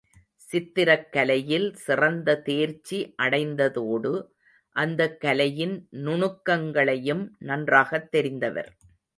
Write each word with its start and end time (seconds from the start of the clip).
சித்திரக் 0.51 1.11
கலையில் 1.11 1.73
சிறந்த 1.75 2.35
தேர்ச்சி 2.41 3.13
அடைந்ததோடு 3.17 4.13
அந்தக் 4.75 5.21
கலையின் 5.21 5.87
நுணுக்கங்களையும் 5.91 7.23
நன்றாகத் 7.39 8.15
தெரிந்தவர். 8.15 8.71